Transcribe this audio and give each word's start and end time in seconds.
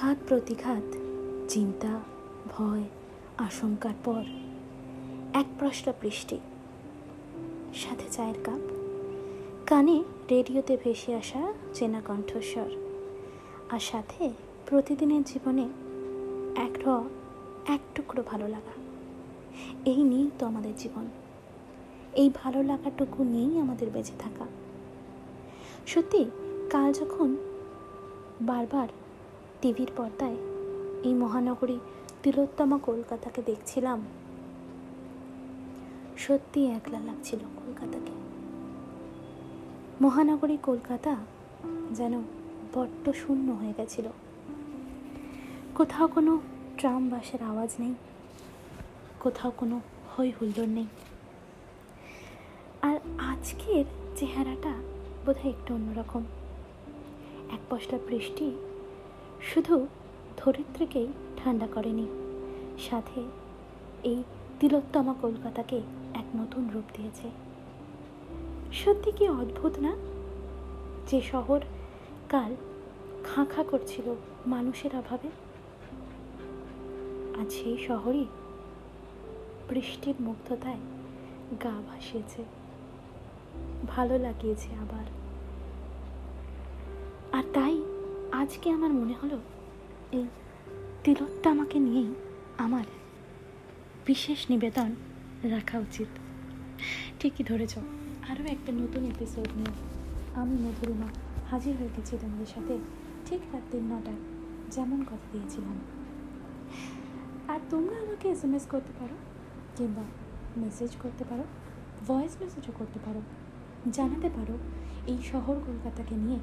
ঘাত 0.00 0.16
প্রতিঘাত, 0.28 0.96
চিন্তা, 1.48 2.00
ভয়, 2.48 2.82
আশঙ্কার 3.38 3.94
পর 4.04 4.24
এক 5.34 5.46
প্রশ্ন 5.58 5.92
বৃষ্টি 6.00 6.38
সাথে 7.74 8.04
চায়ের 8.10 8.34
কাপ। 8.44 8.60
কানে 9.66 10.04
রেডিওতে 10.30 10.76
ভেসে 10.84 11.14
আসা 11.14 11.52
চেনা 11.74 12.00
কণ্ঠস্বর 12.00 12.70
আর 13.70 13.80
সাথে 13.80 14.32
প্রতিদিনের 14.66 15.22
জীবনে 15.22 15.68
এক 16.56 16.78
র, 16.86 17.04
এক 17.66 17.80
টুকরো 17.94 18.22
ভালো 18.26 18.48
লাগা। 18.48 18.72
এই 19.84 20.02
নিয়েই 20.02 20.30
তো 20.38 20.46
আমাদের 20.46 20.72
জীবন। 20.78 21.06
এই 22.12 22.30
ভালো 22.34 22.62
লাগাটুকু 22.62 23.24
নিয়েই 23.24 23.58
আমাদের 23.58 23.90
বেঁচে 23.90 24.12
থাকা। 24.18 24.46
সত্যি, 25.86 26.24
কাল 26.70 26.92
যখন 26.92 27.36
বারবার 28.40 28.88
টিভির 29.60 29.90
পর্দায় 29.96 30.36
এই 31.02 31.14
মহানগরী 31.14 31.78
তিলোত্তমা 32.22 32.78
কলকাতাকে 32.78 33.42
দেখছিলাম। 33.42 34.04
সত্যি 36.18 36.66
একলা 36.66 37.00
লাগছিল 37.00 37.38
কলকাতাকে। 37.38 38.12
মহানগরী 40.00 40.56
কলকাতা 40.62 41.16
যেন 41.92 42.22
বড্ড 42.74 43.12
শূন্য 43.12 43.52
হয়ে 43.52 43.74
গেছিল। 43.76 44.08
কোথাও 45.74 46.06
কোনো 46.06 46.40
ট্রাম 46.78 47.08
বাসের 47.08 47.42
আওয়াজ 47.42 47.74
নেই, 47.78 47.94
কোথাও 49.20 49.50
কোনো 49.50 49.80
হই 50.16 50.32
হুল্লোড় 50.40 50.66
নেই। 50.66 50.86
আর 52.82 52.98
আজকের 53.18 53.84
চেহারাটা 54.16 54.72
বোধহয় 55.26 55.50
একটু 55.50 55.74
অন্যরকম। 55.74 56.22
এক 57.52 57.60
পশলা 57.70 57.98
বৃষ্টি 58.08 58.56
শুধু 59.42 59.86
ধরিত্রীকেই 60.36 61.06
ঠান্ডা 61.36 61.66
করেনি, 61.66 62.06
সাথে 62.78 63.24
এই 64.02 64.22
তিলোত্তমা 64.60 65.14
কলকাতাকে 65.22 65.76
এক 66.14 66.36
নতুন 66.36 66.68
রূপ 66.68 66.84
দিয়েছে। 66.94 67.30
সত্যি 68.72 69.12
কি 69.12 69.28
অদ্ভুত 69.28 69.78
না? 69.78 69.96
যে 71.08 71.22
শহর 71.22 71.60
কাল 72.28 72.56
খাঁ 73.24 73.46
খাঁ 73.46 73.64
করছিল 73.64 74.14
মানুষের 74.46 74.96
অভাবে? 74.96 75.28
আজ 77.40 77.52
সেই 77.52 77.78
শহরই 77.78 78.24
বৃষ্টির 79.68 80.14
মুগ্ধতায় 80.20 80.78
গা 81.62 81.70
ভাসিয়েছে। 81.70 82.44
ভালো 83.86 84.18
লাগিয়েছে 84.18 84.68
আবার। 84.74 85.04
আর 87.32 87.42
তাই 87.54 87.82
আজকে 88.46 88.70
আমার 88.70 88.92
মনে 88.92 89.14
হলো 89.22 89.40
এই 90.12 90.26
তিলোত্তা 91.04 91.50
আমাকে 91.50 91.78
নিয়েই 91.78 92.14
আমার 92.58 92.84
বিশেষ 94.06 94.50
নিবেদন 94.50 94.94
রাখা 95.42 95.78
উচিত। 95.78 96.06
ঠিকই 97.20 97.44
ধরেছ। 97.44 97.78
আরও 98.28 98.44
একটা 98.44 98.72
নতুন 98.72 99.04
এপিসোড 99.04 99.48
নিয়ে 99.56 99.72
আমি 100.34 100.54
মধুরিমা 100.54 101.06
হাজির 101.50 101.76
হয়ে 101.76 101.88
গেছি 101.96 102.18
তোমাদের 102.20 102.46
সাথে 102.46 102.78
ঠিক 103.26 103.40
রাত 103.52 103.62
তিন 103.70 103.92
নটায় 103.92 104.16
যেমন 104.70 105.02
কথা 105.02 105.26
দিয়েছিলাম। 105.32 105.78
আর 107.48 107.60
তোমরা 107.70 107.96
আমাকে 107.96 108.28
এস 108.28 108.44
এম 108.44 108.54
এস 108.54 108.66
করতে 108.66 108.92
পারো 109.00 109.14
কিংবা 109.76 110.02
মেসেজ 110.56 110.90
করতে 111.02 111.24
পারো 111.24 111.44
ভয়েস 112.08 112.36
মেসেজও 112.40 112.72
করতে 112.78 112.98
পারো। 113.04 113.22
জানাতে 113.92 114.28
পারো 114.28 114.58
এই 115.06 115.18
শহর 115.32 115.54
কলকাতাকে 115.66 116.14
নিয়ে 116.14 116.38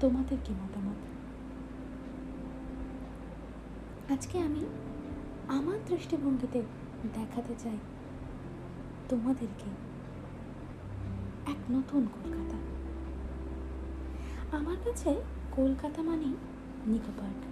তোমাদের 0.00 0.38
কি 0.44 0.52
মতামত? 0.52 1.15
আজকে 4.12 4.38
আমি 4.38 4.60
আমার 5.48 5.78
দৃষ্টিভঙ্গিতে 5.86 6.62
দেখাতে 7.14 7.54
চাই 7.58 7.78
তোমাদেরকে 9.08 9.70
এক 11.50 11.56
নতুন 11.70 12.06
কলকাতা। 12.06 12.58
আমার 14.56 14.76
কাছে 14.84 15.22
কলকাতা 15.52 16.02
মানে 16.02 16.28
নিকো 16.86 17.12
পার্ক। 17.18 17.42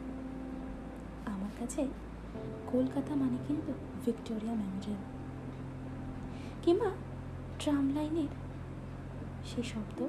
আমার 1.29 1.51
কাছে 1.59 1.89
কলকাতা 2.73 3.15
মানে 3.15 3.39
কিন্তু 3.49 3.73
ভিক্টোরিয়া 4.05 4.55
মেমোরিয়াল। 4.55 5.03
কিংবা 6.63 6.91
ট্রাম 7.59 7.95
লাইনের 7.95 8.33
সে 9.45 9.63
শব্দ 9.63 10.03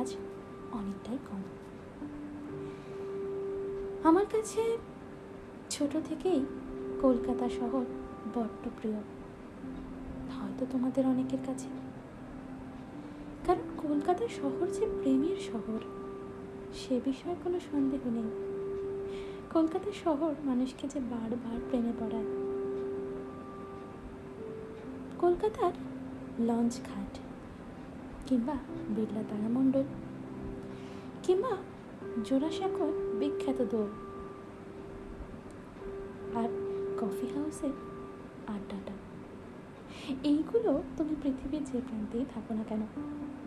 আজ 0.00 0.16
অনেকটাই 0.72 1.18
কম। 1.30 1.42
আমার 4.04 4.26
কাছে 4.26 4.78
ছোট 5.70 5.96
থেকেই 6.04 6.44
কলকাতা 7.02 7.48
শহর 7.48 7.84
বড্ড 8.34 8.68
প্রিয়। 8.80 8.96
হয়তো 10.30 10.66
তোমাদের 10.70 11.06
অনেকের 11.06 11.38
কাছে। 11.46 11.68
কারণ 13.46 13.88
কলকাতা 13.88 14.28
শহর 14.28 14.66
যে 14.66 14.86
প্রেমের 15.00 15.36
শহর, 15.36 15.78
সে 16.74 17.00
বিষয়ে 17.04 17.36
কোনো 17.44 17.60
সন্দেহ 17.60 18.00
নেই। 18.10 18.30
কলকাতা 19.52 19.92
শহর 20.04 20.34
মানুষকে 20.44 20.88
যে 20.88 21.00
বারবার 21.00 21.60
প্রেমে 21.70 21.92
পড়ায়। 22.00 22.24
কলকাতার 25.18 25.72
লঞ্চ 26.38 26.76
ঘাট 26.76 27.18
কিংবা 28.26 28.54
বিড়লা 28.88 29.22
তারামণ্ডল 29.30 29.84
কিংবা 31.22 31.56
জোড়াসাঁকোর 32.24 33.07
বিখ্যাত 33.20 33.58
দোল। 33.72 33.90
আর 36.40 36.48
কফি 37.00 37.26
হাউসে 37.34 37.68
আড্ডাটা। 38.46 38.94
এইগুলো 40.24 40.70
তুমি 40.96 41.14
পৃথিবীর 41.22 41.62
যে 41.64 41.78
প্রান্তেই 41.88 42.24
থাকো 42.34 42.54
না 42.54 42.64
কেন, 42.68 42.82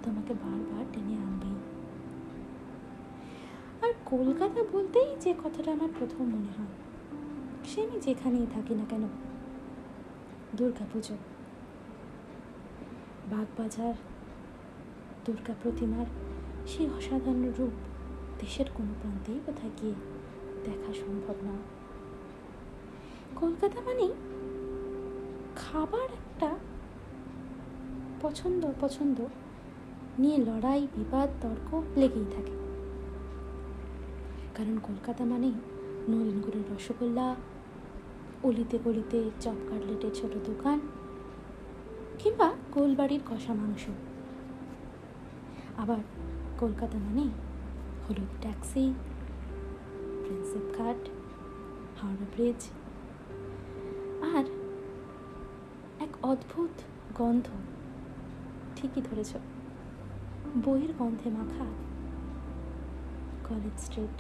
তোমাকে 0.04 0.34
বারবার 0.44 0.86
টেনে 0.94 1.16
আনবেই। 1.26 1.58
আর 3.86 3.92
কলকাতা 4.06 4.62
বলতেই 4.74 5.10
যে 5.20 5.32
কথাটা 5.44 5.70
আমার 5.72 5.92
প্রথম 6.00 6.24
মনে 6.24 6.52
হয়, 6.58 6.74
সে 7.70 7.78
আমি 7.86 7.98
যেখানেই 8.00 8.48
থাকি 8.54 8.74
না 8.76 8.86
কেন 8.90 9.04
দুর্গা 10.58 10.86
পুজো 10.94 11.16
বাগবাজার, 13.32 13.96
দুর্গা 15.26 15.54
প্রতিমার 15.64 16.08
সেই 16.68 16.88
অসাধারণ 16.98 17.46
রূপ 17.58 17.76
দেশের 18.42 18.66
কোনো 18.74 18.94
প্রান্তেই 19.02 19.40
কোথায় 19.46 19.72
গিয়ে 19.82 19.94
দেখা 20.64 20.94
সম্ভব 20.94 21.36
না। 21.44 21.56
কলকাতা 23.36 23.82
মানেই 23.82 24.14
খাবার 25.56 26.04
একটা 26.04 26.58
পছন্দ 28.22 28.66
অপছন্দ 28.66 29.26
নিয়ে 30.20 30.38
লড়াই, 30.38 30.88
বিবাদ, 30.96 31.30
তর্ক 31.42 31.84
লেগেই 31.98 32.26
থাকে। 32.36 32.52
কারণ 34.56 34.80
কলকাতা 34.84 35.26
মানেই 35.26 35.54
নলেনগুড়ের 36.10 36.76
রসগোল্লা, 36.76 37.36
অলিতে 38.44 38.80
গলিতে 38.84 39.30
চপ 39.40 39.56
কাটলেটের 39.70 40.12
ছোট 40.14 40.32
দোকান 40.46 40.80
কিংবা 42.20 42.54
গোলবাড়ির 42.72 43.22
কষা 43.30 43.54
মাংস। 43.54 43.86
আবার 45.78 45.98
কলকাতা 46.60 46.98
মানেই 46.98 47.30
হলুদ 48.12 48.42
ট্যাক্সি 48.42 48.94
প্রিন্সেপ 50.24 50.78
ঘাট 50.78 51.10
হাওড়া 52.02 52.26
ব্রিজ। 52.36 52.62
আর 54.22 54.44
এক 56.00 56.26
অদ্ভুত 56.26 56.70
গন্ধ, 57.16 57.48
ঠিকই 58.76 59.02
ধরেছ, 59.02 59.36
বইয়ের 60.66 60.94
গন্ধে 61.00 61.30
মাখা 61.30 61.68
কলেজ 63.50 63.82
স্ট্রিট। 63.82 64.18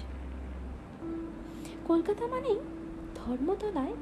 কলকাতা 1.88 2.28
মানেই 2.28 2.60
ধর্মতলায় 3.16 3.96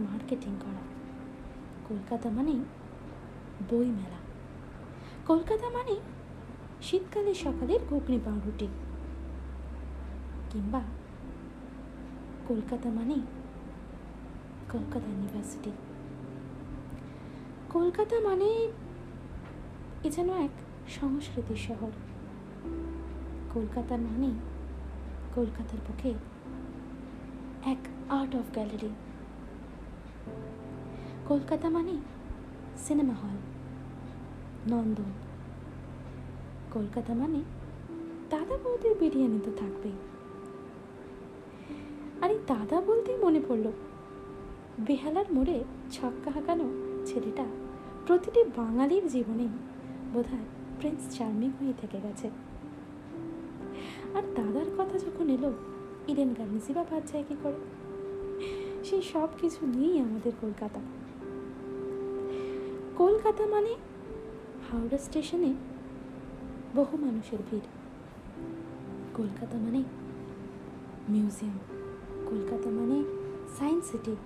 মার্কেটিং 0.00 0.52
করা। 0.60 0.82
কলকাতা 1.88 2.30
মানেই 2.30 2.60
বই 3.70 3.86
মেলা 3.90 4.20
কলকাতা 5.26 5.70
মানেই 5.70 6.00
শীতকালে 6.82 7.34
সকালের 7.34 7.80
ঘুগনি 7.90 8.20
পাউরুটি। 8.24 8.68
কিংবা 10.50 10.82
কলকাতা 12.48 12.88
মানে 12.88 13.14
কলকাতা 14.72 15.10
ইউনিভার্সিটি। 15.10 15.70
কলকাতা 17.72 18.20
মানে 18.20 18.68
এ 20.04 20.10
যেন 20.10 20.30
এক 20.30 20.50
সংস্কৃতির 20.88 21.56
শহর। 21.56 21.90
কলকাতা 23.54 23.96
মানেই 23.96 24.34
কলকাতার 25.34 25.78
বুকে 25.88 26.14
এক 27.70 28.12
আর্ট 28.12 28.36
অফ 28.36 28.44
গ্যালারি 28.52 28.88
কলকাতা 31.28 31.68
মানে 31.68 31.96
সিনেমা 32.78 33.14
হল 33.14 33.36
নন্দন। 34.74 35.27
কলকাতা 36.72 37.14
মানে 37.14 37.40
দাদা 38.30 38.56
বৌদির 38.64 38.94
বিরিয়ানি 38.94 39.38
তো 39.44 39.50
থাকবেই। 39.56 39.92
আর 42.20 42.30
এই 42.30 42.38
দাদা 42.46 42.80
বলতেই 42.80 43.16
মনে 43.16 43.40
পড়ল, 43.48 43.72
বেহালার 44.86 45.24
মোড়ে 45.32 45.64
ছক্কা 45.90 46.30
হাঁকানো 46.30 46.64
ছেলেটা 47.06 47.44
প্রতিটি 48.06 48.44
বাঙালির 48.56 49.08
জীবনে 49.08 49.48
বোধহয় 50.12 50.46
প্রিন্স 50.80 51.18
চার্মিং 51.18 51.50
হয়ে 51.60 51.72
থেকে 51.80 51.98
গেছে। 52.02 52.30
আর 54.14 54.22
দাদার 54.34 54.66
কথা 54.78 54.98
যখন 54.98 55.28
এলো, 55.28 55.52
ইডেন 56.08 56.34
গার্নিসি 56.38 56.72
বা 56.72 56.84
বাদ 56.90 57.02
যায় 57.12 57.24
কি 57.28 57.36
করে? 57.42 57.58
সেই 58.84 59.02
সব 59.02 59.28
কিছু 59.40 59.66
নিয়েই 59.66 59.98
আমাদের 59.98 60.32
কলকাতা। 60.40 60.80
কলকাতা 62.96 63.46
মানে 63.46 63.74
হাওড়া 64.70 64.98
স্টেশনে 64.98 65.54
বহু 66.76 66.96
মানুষের 66.96 67.38
ভিড়। 67.50 67.68
কলকাতা 69.14 69.56
মানে 69.58 69.82
মিউজিয়াম 71.08 71.58
কলকাতা 72.30 72.70
মানে 72.70 73.04
সায়েন্স 73.58 73.84
সিটি 73.90 74.16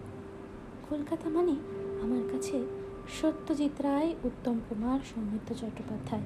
কলকাতা 0.91 1.29
মানে 1.29 1.55
আমার 2.03 2.23
কাছে 2.33 2.67
সত্যজিৎ 3.21 3.81
রায়, 3.81 4.15
উত্তম 4.25 4.61
কুমার, 4.69 5.00
সৌমিত্র 5.15 5.55
চট্টোপাধ্যায়। 5.55 6.23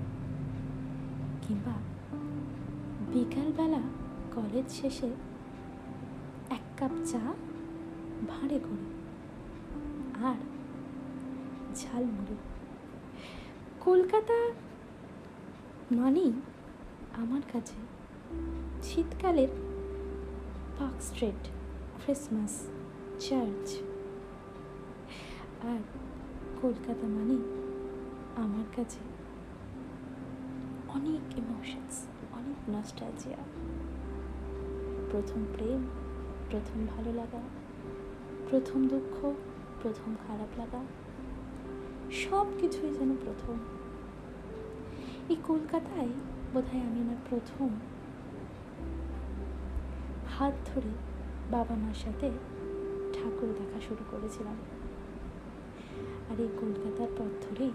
কিংবা 1.42 1.74
বিকালবেলা 3.12 3.82
কলেজ 4.34 4.72
শেষে 4.72 5.06
এক 6.50 6.64
কাপ 6.78 6.90
চা, 7.06 7.22
ভাঁড়ে 8.28 8.58
করে 8.58 8.86
আর 10.24 10.38
ঝালমুড়ি। 11.76 12.36
কলকাতা 13.80 14.52
মানেই 15.90 16.32
আমার 17.16 17.40
কাছে 17.52 17.74
শীতকালের 18.82 19.48
পার্ক 20.78 21.02
স্ট্রিট, 21.02 21.48
ক্রিসমাস, 22.04 22.66
চার্চ 23.18 23.74
আর 25.62 25.80
কলকাতা 26.62 27.06
মানে 27.06 27.36
আমার 28.36 28.64
কাছে 28.76 28.98
অনেক 30.88 31.38
ইমোশনস 31.38 32.06
অনেক 32.32 32.58
নস্টালজিয়া 32.70 33.38
প্রথম 35.10 35.44
প্রেম, 35.56 35.86
প্রথম 36.50 36.86
ভালো 36.96 37.12
লাগা, 37.12 37.42
প্রথম 38.50 38.88
দুঃখ, 38.88 39.34
প্রথম 39.82 40.16
খারাপ 40.26 40.48
লাগা 40.58 40.84
সব 42.12 42.46
কিছুই 42.60 42.94
যেন 42.94 43.16
প্রথম। 43.16 43.75
এই 45.28 45.36
কলকাতায়? 45.44 46.08
বোধহয় 46.54 46.80
আমি 46.80 47.00
আমার 47.00 47.16
প্রথম। 47.30 47.68
হাত 50.38 50.54
ধরে 50.66 50.88
বাবা 51.50 51.74
মার 51.74 51.94
সাথে 51.94 52.30
ঠাকুর 53.12 53.48
দেখা 53.58 53.80
শুরু 53.88 54.04
করেছিলাম। 54.10 54.56
আর 56.30 56.40
এই 56.40 56.48
কলকাতার 56.60 57.08
পথ 57.18 57.46
ধরেই 57.46 57.70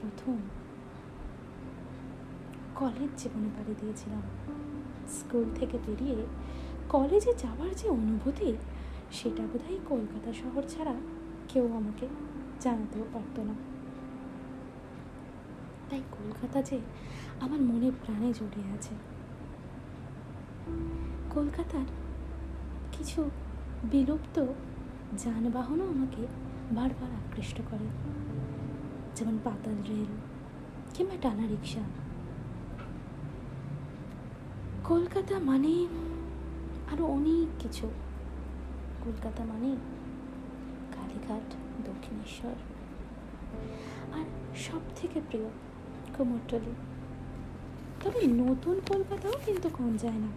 প্রথম 0.00 0.36
কলেজ 2.74 3.22
জীবনে 3.22 3.48
পাড়ি 3.56 3.74
দিয়েছিলাম। 3.80 4.22
স্কুল 5.08 5.44
থেকে 5.54 5.78
বেরিয়ে 5.86 6.26
কলেজে 6.88 7.32
যাওয়ার 7.38 7.74
যে 7.74 7.88
অনুভূতি, 7.88 8.56
সেটা 9.12 9.42
বোধহয় 9.42 9.78
কলকাতা 9.88 10.32
শহর 10.32 10.62
ছাড়া 10.68 10.94
কেউ 11.48 11.72
আমাকে 11.72 12.06
জানাতেও 12.60 13.04
পারতো 13.12 13.42
না। 13.42 13.75
তাই 15.90 16.02
কলকাতা 16.12 16.62
যে 16.62 16.80
আমার 17.40 17.60
মনে 17.60 17.90
প্রাণে 17.90 18.32
জড়িয়ে 18.32 18.72
আছে। 18.74 18.94
কলকাতার 21.30 21.86
কিছু 22.92 23.30
বিলুপ্ত 23.84 24.46
যানবাহনও 25.18 25.88
আমাকে 25.88 26.26
বারবার 26.72 27.10
আকৃষ্ট 27.10 27.60
করে। 27.70 27.86
যেমন 29.16 29.38
পাতাল 29.44 29.74
রেল 29.88 30.12
কিংবা 30.94 31.16
টানা 31.22 31.46
রিক্সা 31.46 31.80
কলকাতা 34.84 35.38
মানে 35.38 35.86
আরও 36.92 37.04
অনেক 37.04 37.48
কিছু। 37.58 37.90
কলকাতা 39.04 39.44
মানে 39.44 39.76
কালীঘাট, 40.94 41.54
দক্ষিণেশ্বর। 41.86 42.54
আর 44.18 44.24
সব 44.56 44.80
থেকে 44.96 45.20
প্রিয় 45.30 45.50
কুমোরটলি 46.18 46.74
তবে 48.04 48.26
নতুন 48.26 48.80
কলকাতাও 48.88 49.36
কিন্তু 49.46 49.68
কম 49.78 49.96
যায় 49.96 50.20
না। 50.24 50.30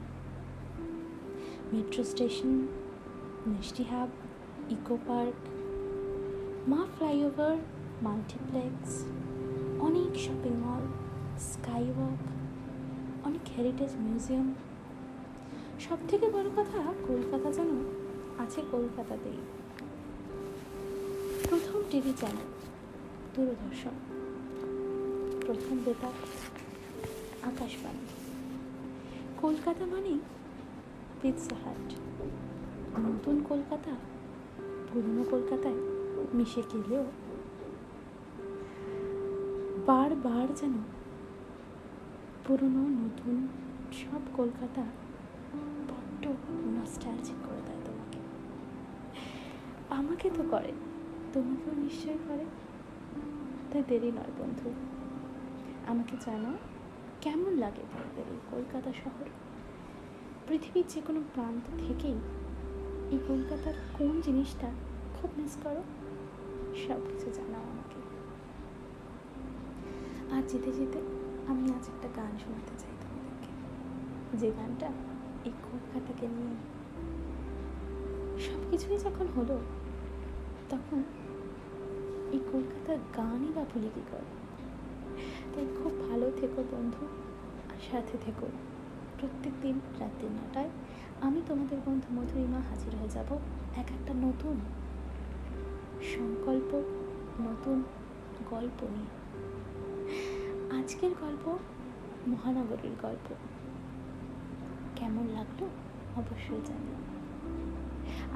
মেট্রো 1.73 2.03
স্টেশন, 2.03 2.67
মিষ্টি 3.47 3.83
hub, 3.83 4.09
Eco 4.69 4.97
Park, 5.07 5.37
Maa 6.69 6.87
flyover, 6.97 7.57
multiplex, 8.01 9.03
অনেক 9.79 10.11
শপিং 10.19 10.53
মল 10.65 10.83
স্কাই 11.39 11.85
ওয়াক 11.97 12.21
অনেক 13.27 13.41
হেরিটেজ 13.57 13.91
মিউজিয়াম। 13.99 14.53
সব 15.79 15.97
থেকে 16.07 16.29
বড় 16.29 16.49
কথা 16.57 16.93
কলকাতা 17.07 17.51
যেন 17.51 17.71
আছে 18.37 18.61
কলকাতাতেই। 18.71 19.39
প্রথম 21.49 21.79
টিভি 21.91 22.13
চ্যানেল, 22.19 22.49
দূরদর্শন। 23.35 24.08
প্রথম 25.49 25.77
বেতার 25.85 26.11
আকাশবাণী। 27.41 28.05
কলকাতা 29.41 29.85
মানেই 29.85 30.19
পিৎজা 31.21 31.55
হাট 31.63 31.93
নতুন 32.99 33.43
কলকাতা, 33.49 33.91
পুরনো 34.93 35.23
কলকাতায় 35.31 35.73
মিশে 36.33 36.61
গেলেও 36.73 37.05
বারবার 39.85 40.55
যেন 40.55 40.73
পুরনো, 42.47 42.83
নতুন 42.87 43.47
সব 43.91 44.21
কলকাতা 44.33 44.81
বড্ড 45.89 46.27
নস্টালজিক 46.53 47.35
করে 47.47 47.61
দেয় 47.65 47.81
তোমাকে। 47.85 48.19
আমাকে 49.89 50.29
তো 50.29 50.43
করে, 50.51 50.71
তোমাকেও 51.33 51.73
নিশ্চয়ই 51.73 52.17
করে। 52.27 52.45
তাই 53.71 53.83
দেরি 53.87 54.11
নয় 54.11 54.31
বন্ধু। 54.39 54.98
আমাকে 55.89 56.17
জানাও 56.25 56.53
কেমন 57.21 57.57
লাগে 57.57 57.81
তোমাদের 57.81 58.33
এই 58.33 58.39
কলকাতা 58.51 58.93
শহর? 58.93 59.25
পৃথিবীর 60.47 60.83
যে 60.89 61.01
কোনো 61.01 61.21
প্রান্ত 61.33 61.77
থেকেই 61.87 62.17
এই 63.11 63.19
কলকাতার 63.27 63.73
কোন 63.93 64.21
জিনিসটা 64.21 64.71
খুব 65.21 65.29
মিস 65.37 65.57
করো 65.63 65.83
সব 66.87 66.99
কিছু 67.09 67.31
জানাও 67.31 67.61
আমাকে। 67.61 67.99
আর 70.35 70.41
যেতে 70.41 70.71
যেতে 70.71 70.99
আমি 71.47 71.63
আজ 71.63 71.89
একটা 71.89 72.07
গান 72.15 72.37
শোনাতে 72.37 72.79
চাই 72.79 72.91
তোমাদেরকে। 73.01 73.51
যে 74.37 74.51
গানটা 74.51 74.87
এই 75.45 75.51
কলকাতাকে 75.51 76.27
নিয়ে 76.27 76.55
সব 78.39 78.71
কিছুই 78.71 78.97
যখন 78.97 79.27
হলো, 79.27 79.59
তখন 80.69 81.03
এই 82.31 82.39
কলকাতার 82.51 82.97
গানই 83.17 83.51
বা 83.55 83.65
ভুলে 83.73 83.89
কী 83.95 84.01
করে? 84.11 84.38
তাই 85.55 85.65
খুব 85.83 86.09
ভালো 86.09 86.31
থেকো 86.37 86.63
বন্ধু, 86.71 87.05
আর 87.69 87.77
সাথে 87.91 88.17
থেকো। 88.21 88.47
প্রত্যেক 89.19 89.53
দিন 89.61 89.79
রাত্রি 89.99 90.27
নটায় 90.27 90.69
আমি 91.21 91.41
তোমাদের 91.47 91.77
বন্ধু 91.85 92.13
মধুরিমা 92.13 92.59
হাজির 92.59 92.95
হয়ে 92.95 93.09
যাব 93.09 93.33
এক 93.75 93.91
একটা 93.91 94.13
নতুন 94.13 94.59
সংকল্প, 96.15 96.75
নতুন 97.41 97.83
গল্প 98.51 98.83
নিয়ে। 98.83 99.19
আজকের 100.79 101.11
গল্প 101.21 101.57
মহানগরীর 102.27 102.91
গল্প। 103.01 103.33
কেমন 104.95 105.27
লাগল? 105.27 105.65
অবশ্যই 106.15 106.61
জানিও। 106.65 107.19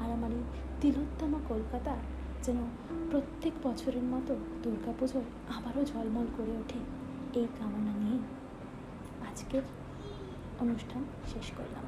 আর 0.03 0.11
আমার 0.11 0.31
এই 0.31 0.43
তিলোত্তমা 0.81 1.39
কলকাতা 1.49 1.95
যেন 2.43 2.57
প্রত্যেক 3.11 3.53
বছরের 3.63 4.03
মতো 4.03 4.35
দুর্গাপুজোয় 4.63 5.23
আবারও 5.57 5.85
ঝলমল 5.85 6.27
করে 6.37 6.51
ওঠে 6.51 6.79
এই 7.39 7.47
কামনা 7.59 7.91
নিয়ে 7.91 8.17
আজকের 9.27 9.61
অনুষ্ঠান 10.59 11.03
শেষ 11.33 11.51
করলাম। 11.57 11.83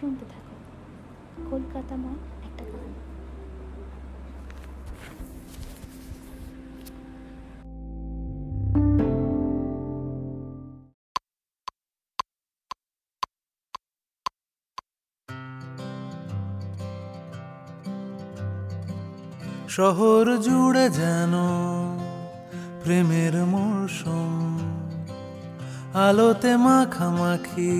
শুনতে 0.00 0.24
থাকো। 0.24 0.56
কলকাতা 1.50 1.72
কলকাতাময় 1.72 2.14
একটা 2.44 2.64
গান। 2.64 3.17
শহর 19.78 20.36
জুড়ে 20.36 20.90
যেন 20.90 21.32
প্রেমের 22.82 23.36
মরশুম। 23.36 24.58
আলোতে 25.94 26.56
মাখামাখি 26.56 27.76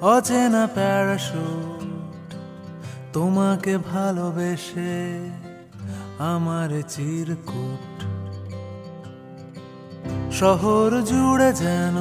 অচেনা 0.00 0.68
প্যারাশুট। 0.74 2.34
তোমাকে 3.12 3.78
ভালোবেসে 3.78 5.30
আমার 6.18 6.82
চিরকুট। 6.88 8.04
শহর 10.32 11.02
জুড়ে 11.02 11.52
যেন 11.52 11.96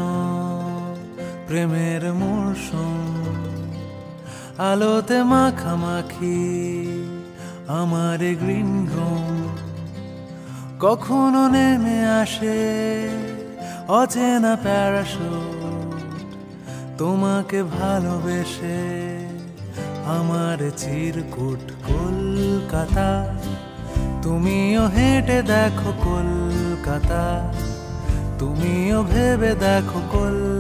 প্রেমের 1.48 2.04
মরশুম, 2.22 3.06
আলোতে 4.70 5.20
মাখামাখি 5.32 6.42
আমার 7.80 8.22
গ্রিন 8.42 8.72
রুম। 8.94 9.27
কখনো 10.80 11.42
নেমে 11.56 12.00
আসে 12.22 12.60
অচেনা 14.00 14.54
প্যারাশুট, 14.63 16.01
তোমাকে 17.00 17.60
ভালোবেসে 17.77 18.82
আমার 20.18 20.60
চিরকুট 20.82 21.63
কলকাতা। 21.88 23.10
তুমিও 24.24 24.84
হেঁটে 24.96 25.39
দেখো 25.54 25.92
কলকাতা, 26.08 27.24
তুমিও 28.39 29.00
ভেবে 29.04 29.51
দেখো 29.66 30.00
কলকাতা। 30.12 30.57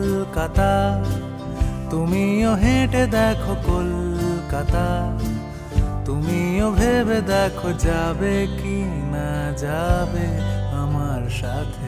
তুমিও 1.91 2.51
হেঁটে 2.63 3.03
দেখো 3.17 3.53
কলকাতা, 3.67 4.87
তুমিও 6.05 6.67
ভেবে 6.79 7.19
দেখো 7.31 7.69
যাবে 7.85 8.35
কি 8.59 8.77
না 9.13 9.31
যাবে 9.63 10.27
আমার 10.81 11.23
সাথে। 11.39 11.87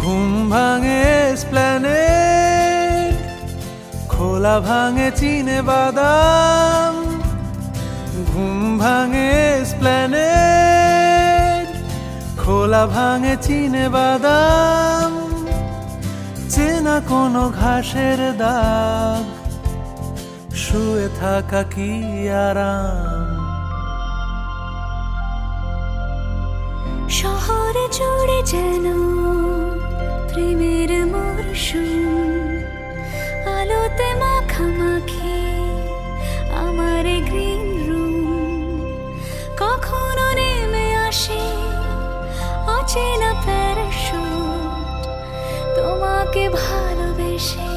ঘুম 0.00 0.30
ভাঙে 0.52 1.15
স্প্ল্যানেড 1.42 3.14
খোলা 4.12 4.56
ভাঙে 4.68 5.08
চিনে 5.18 5.58
বাদাম, 5.68 6.94
ঘুম 8.30 8.58
ভাঙে 8.82 9.30
স্প্ল্যানেড 9.70 11.66
খোলা 12.42 12.84
ভাঙে 12.94 13.34
চিনে 13.46 13.86
বাদাম, 13.96 15.10
চেনা 16.52 16.96
কোনো 17.10 17.42
ঘাসের 17.60 18.20
দাগ, 18.42 19.24
শুয়ে 20.62 21.06
থাকা 21.20 21.62
কি 21.72 21.90
আরাম? 22.46 23.28
শহরে 27.18 27.84
জুড়ে 27.96 28.38
যেন 28.52 28.86
প্রেমের 30.28 30.90
মরশুম 31.56 32.52
আলোতে 33.56 34.08
মাখামাখি 34.22 35.40
আমার 36.64 37.06
গ্রিন 37.28 37.62
রুম 37.88 38.26
কখনো 39.62 40.26
নেমে 40.38 40.86
আসে, 41.06 41.44
অচেনা 42.76 43.30
প্যারাশুট 43.44 45.02
তোমাকে 45.76 46.44
ভালোবেসে 46.60 47.70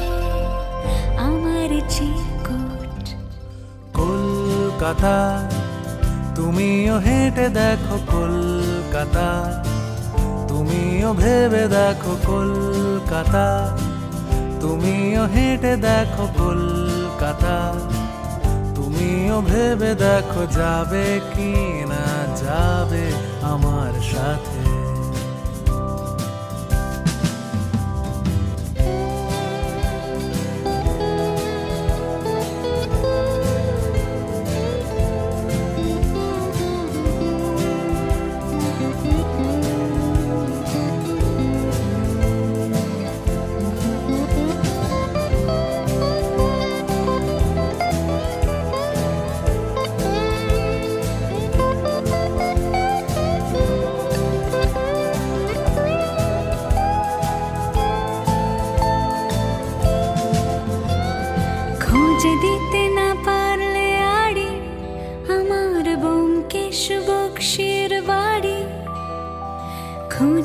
আমার 1.26 1.70
চিরকুট 1.94 3.06
কলকাতা, 3.98 5.16
তুমিও 6.36 6.94
হেঁটে 7.06 7.46
দেখো 7.58 7.96
কলকাতা। 8.12 9.28
তুমিও 10.70 11.10
ভেবে 11.14 11.62
দেখো 11.68 12.12
কলকাতা। 12.26 13.46
তুমিও 14.60 15.22
হেঁটে 15.24 15.72
দেখো 15.76 16.24
কলকাতা। 16.38 17.56
তুমিও 18.74 19.36
ভেবে 19.40 19.90
দেখো 19.94 20.42
যাবে 20.58 21.06
কি 21.32 21.52
না 21.90 22.06
যাবে 22.42 23.04
আমার 23.52 23.94
সাথে। 24.12 24.59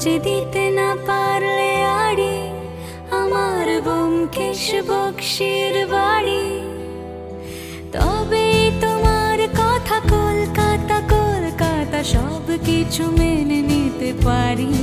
খুঁজে 0.05 0.19
দিতে 0.19 0.63
না 0.79 0.89
পারলে 1.07 1.71
আড়ি, 2.05 2.37
আমার 3.21 3.67
বোমকেশ 3.85 4.63
বক্সির 4.89 5.75
বাড়ি। 5.93 6.45
তবে 7.93 8.45
তোমার 8.81 9.39
কথা 9.61 9.97
কলকাতা 10.13 10.97
কলকাতা 11.13 11.99
সব 12.13 12.45
কিছু 12.65 13.03
মেনে 13.19 13.59
নিতে 13.71 14.09
পারি। 14.25 14.75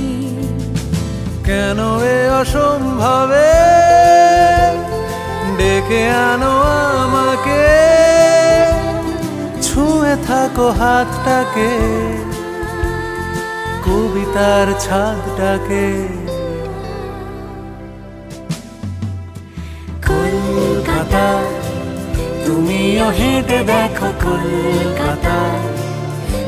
কেন 1.47 1.79
এ 2.15 2.17
অসম্ভবে? 2.39 3.51
ডেকে 5.57 6.03
আনো 6.27 6.55
আমাকে। 7.03 7.65
ছুঁয়ে 9.65 10.15
থাকো 10.27 10.67
হাতটাকে। 10.79 11.71
কবিতার 13.85 14.67
ছাদটাকে। 14.79 16.07
কলকাতা, 20.07 21.43
তুমিও 22.45 23.09
হেঁটে 23.09 23.59
দেখো 23.63 24.13
কলকাতা। 24.21 25.37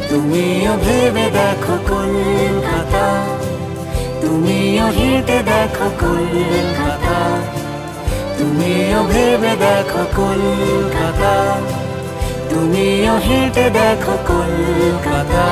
তুমিও 0.09 0.73
ভেবে 0.77 1.29
দেখো 1.31 1.77
কলকাতা। 1.87 3.25
তুমিও 4.21 4.85
হেঁটে 4.87 5.43
দেখো 5.43 5.89
কলকাতা। 5.99 7.41
তুমিও 8.37 9.03
ভেবে 9.03 9.55
দেখো 9.55 10.03
কলকাতা। 10.15 11.55
তুমিও 12.49 13.17
হেঁটে 13.17 13.69
দেখো 13.69 14.17
কলকাতা। 14.27 15.45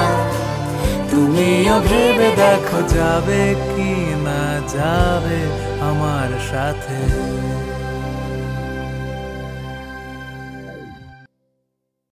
তুমিও 1.13 1.75
ভেবে 1.87 2.29
দেখো 2.41 2.79
যাবে 2.95 3.43
কি 3.69 3.91
না 4.25 4.43
যাবে 4.75 5.39
আমার 5.89 6.31
সাথে। 6.51 6.97